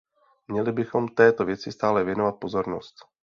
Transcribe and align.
Měli 0.47 0.71
bychom 0.71 1.07
této 1.07 1.45
věci 1.45 1.71
stále 1.71 2.03
věnovat 2.03 2.31
pozornost. 2.39 2.95